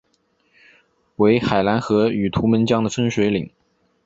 [1.17, 3.47] 为海兰河与图们江的分水岭。